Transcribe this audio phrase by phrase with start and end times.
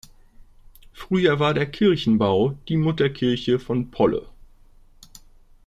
[0.93, 4.25] Früher war der Kirchenbau die Mutterkirche von Polle.